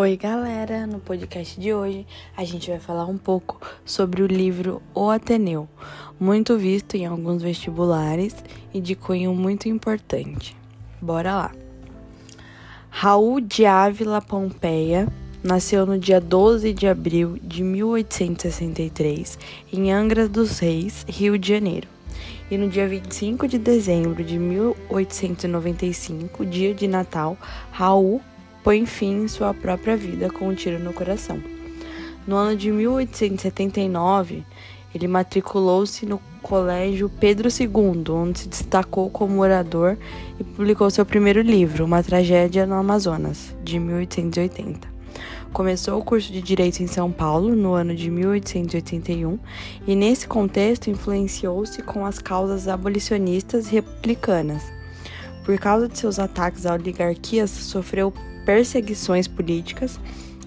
[0.00, 0.86] Oi, galera!
[0.86, 5.68] No podcast de hoje a gente vai falar um pouco sobre o livro O Ateneu,
[6.18, 8.34] muito visto em alguns vestibulares
[8.72, 10.56] e de cunho muito importante.
[11.02, 11.52] Bora lá!
[12.88, 15.06] Raul de Ávila Pompeia
[15.44, 19.38] nasceu no dia 12 de abril de 1863
[19.70, 21.86] em Angra dos Reis, Rio de Janeiro.
[22.50, 27.36] E no dia 25 de dezembro de 1895, dia de Natal,
[27.70, 28.22] Raul
[28.62, 31.40] põe fim em sua própria vida com um tiro no coração.
[32.26, 34.44] No ano de 1879,
[34.94, 39.96] ele matriculou-se no Colégio Pedro II, onde se destacou como orador
[40.38, 44.88] e publicou seu primeiro livro, Uma Tragédia no Amazonas, de 1880.
[45.52, 49.38] Começou o curso de Direito em São Paulo no ano de 1881
[49.86, 54.62] e, nesse contexto, influenciou-se com as causas abolicionistas e republicanas.
[55.44, 58.12] Por causa de seus ataques à oligarquia, sofreu
[58.44, 59.98] perseguições políticas,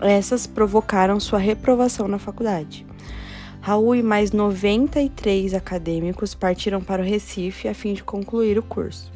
[0.00, 2.86] essas provocaram sua reprovação na faculdade.
[3.60, 9.12] Raul e mais 93 acadêmicos partiram para o Recife a fim de concluir o curso.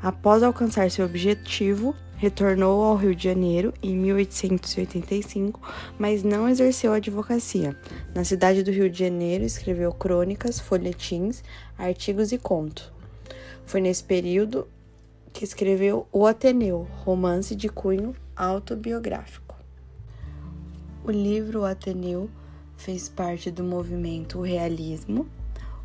[0.00, 5.60] Após alcançar seu objetivo, retornou ao Rio de Janeiro em 1885,
[5.98, 7.76] mas não exerceu advocacia.
[8.14, 11.42] Na cidade do Rio de Janeiro, escreveu crônicas, folhetins,
[11.76, 12.92] artigos e conto.
[13.64, 14.68] Foi nesse período
[15.36, 19.54] que escreveu O Ateneu, romance de cunho autobiográfico.
[21.04, 22.30] O livro O Ateneu
[22.74, 25.28] fez parte do movimento realismo.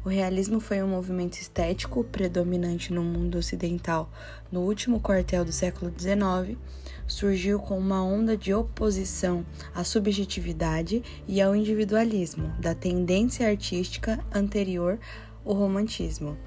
[0.05, 4.09] O realismo foi um movimento estético predominante no mundo ocidental
[4.49, 6.57] no último quartel do século XIX.
[7.05, 14.97] Surgiu com uma onda de oposição à subjetividade e ao individualismo da tendência artística anterior
[15.43, 16.37] ao romantismo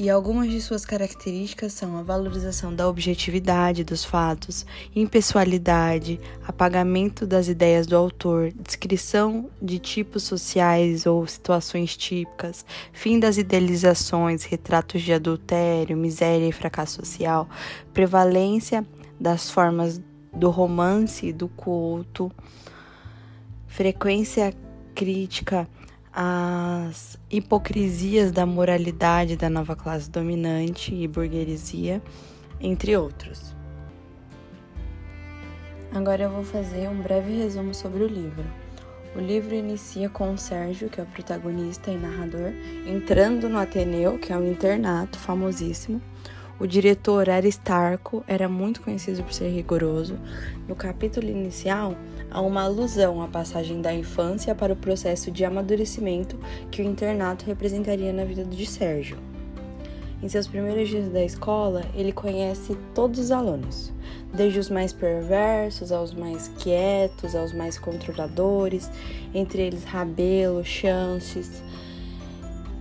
[0.00, 7.48] e algumas de suas características são a valorização da objetividade dos fatos, impessoalidade, apagamento das
[7.48, 15.12] ideias do autor, descrição de tipos sociais ou situações típicas, fim das idealizações, retratos de
[15.12, 17.48] adultério, miséria e fracasso social,
[17.92, 18.86] prevalência
[19.18, 20.00] das formas
[20.32, 22.30] do romance e do culto,
[23.66, 24.54] frequência
[24.94, 25.68] crítica
[26.20, 32.02] as hipocrisias da moralidade da nova classe dominante e burguesia,
[32.60, 33.54] entre outros.
[35.94, 38.44] Agora eu vou fazer um breve resumo sobre o livro.
[39.14, 42.52] O livro inicia com o Sérgio, que é o protagonista e narrador,
[42.84, 46.02] entrando no Ateneu, que é um internato famosíssimo.
[46.60, 50.18] O diretor Aristarco era muito conhecido por ser rigoroso.
[50.66, 51.94] No capítulo inicial,
[52.28, 56.36] há uma alusão à passagem da infância para o processo de amadurecimento
[56.68, 59.18] que o internato representaria na vida de Sérgio.
[60.20, 63.92] Em seus primeiros dias da escola, ele conhece todos os alunos,
[64.34, 68.90] desde os mais perversos aos mais quietos, aos mais controladores,
[69.32, 71.62] entre eles Rabelo, Chances.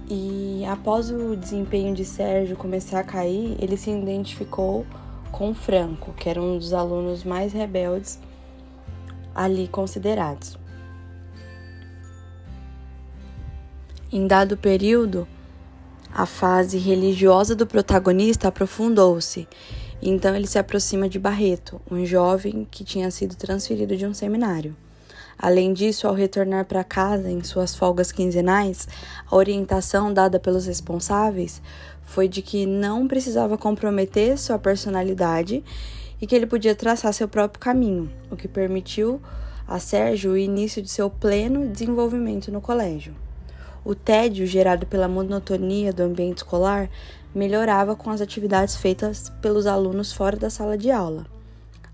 [0.09, 4.85] E após o desempenho de Sérgio começar a cair, ele se identificou
[5.31, 8.19] com Franco, que era um dos alunos mais rebeldes
[9.35, 10.57] ali considerados.
[14.09, 15.27] Em dado período,
[16.13, 19.45] a fase religiosa do protagonista aprofundou-se.
[20.01, 24.75] Então ele se aproxima de Barreto, um jovem que tinha sido transferido de um seminário.
[25.39, 28.87] Além disso, ao retornar para casa em suas folgas quinzenais,
[29.29, 31.61] a orientação dada pelos responsáveis
[32.03, 35.63] foi de que não precisava comprometer sua personalidade
[36.19, 39.21] e que ele podia traçar seu próprio caminho, o que permitiu
[39.67, 43.13] a Sérgio o início de seu pleno desenvolvimento no colégio.
[43.85, 46.89] O tédio gerado pela monotonia do ambiente escolar
[47.35, 51.36] melhorava com as atividades feitas pelos alunos fora da sala de aula.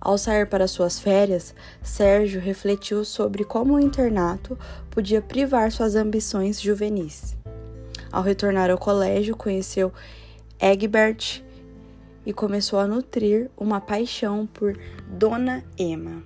[0.05, 4.59] Ao sair para suas férias, Sérgio refletiu sobre como o internato
[4.91, 7.37] podia privar suas ambições juvenis.
[8.11, 9.93] Ao retornar ao colégio, conheceu
[10.59, 11.41] Egbert
[12.25, 14.77] e começou a nutrir uma paixão por
[15.07, 16.21] Dona Emma.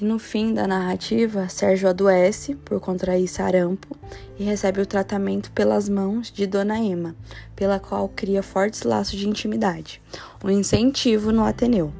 [0.00, 3.94] E no fim da narrativa, Sérgio adoece por contrair sarampo
[4.38, 7.14] e recebe o tratamento pelas mãos de Dona Emma,
[7.54, 10.00] pela qual cria fortes laços de intimidade,
[10.42, 11.92] um incentivo no Ateneu.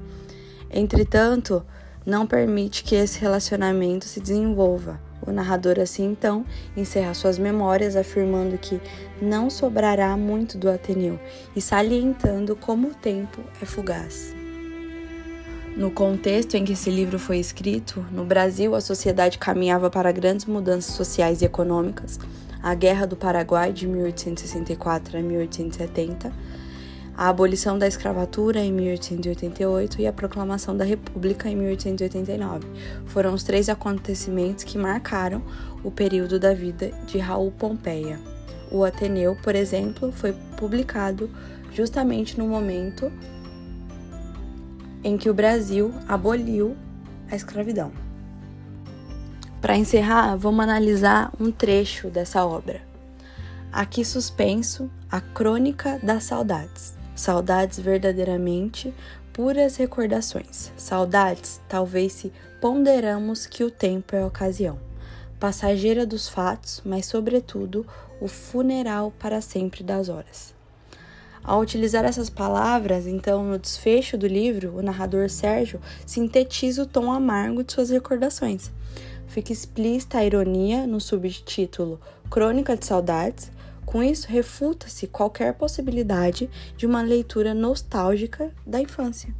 [0.70, 1.64] Entretanto,
[2.04, 5.00] não permite que esse relacionamento se desenvolva.
[5.26, 6.44] O narrador, assim então,
[6.76, 8.80] encerra suas memórias afirmando que
[9.20, 11.18] não sobrará muito do Ateneu
[11.54, 14.34] e salientando como o tempo é fugaz.
[15.76, 20.46] No contexto em que esse livro foi escrito, no Brasil a sociedade caminhava para grandes
[20.46, 22.18] mudanças sociais e econômicas.
[22.62, 26.32] A Guerra do Paraguai de 1864 a 1870,
[27.16, 32.66] a abolição da escravatura em 1888 e a proclamação da República em 1889.
[33.06, 35.42] Foram os três acontecimentos que marcaram
[35.82, 38.20] o período da vida de Raul Pompeia.
[38.70, 41.30] O Ateneu, por exemplo, foi publicado
[41.72, 43.10] justamente no momento
[45.02, 46.76] em que o Brasil aboliu
[47.30, 47.92] a escravidão.
[49.62, 52.82] Para encerrar, vamos analisar um trecho dessa obra.
[53.72, 58.94] Aqui suspenso a crônica das saudades saudades verdadeiramente
[59.32, 64.78] puras recordações, saudades talvez se ponderamos que o tempo é a ocasião,
[65.40, 67.84] passageira dos fatos, mas sobretudo
[68.20, 70.54] o funeral para sempre das horas.
[71.42, 77.12] Ao utilizar essas palavras, então, no desfecho do livro, o narrador Sérgio sintetiza o tom
[77.12, 78.72] amargo de suas recordações.
[79.28, 83.52] Fica explícita a ironia no subtítulo Crônica de Saudades,
[83.86, 89.32] com isso, refuta-se qualquer possibilidade de uma leitura nostálgica da infância.